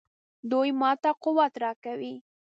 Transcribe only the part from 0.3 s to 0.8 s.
دوی